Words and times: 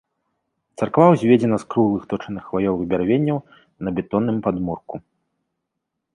Царква 0.81 1.03
ўзведзена 1.15 1.59
з 1.63 1.67
круглых 1.75 2.07
точаных 2.13 2.43
хваёвых 2.49 2.83
бярвенняў 2.95 3.37
на 3.87 3.95
бетонным 4.01 4.37
падмурку. 4.49 4.95